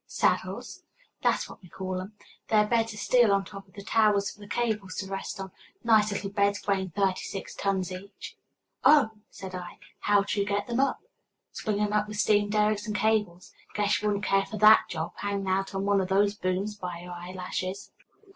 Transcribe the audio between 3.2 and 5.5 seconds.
on top of the towers for the cables to rest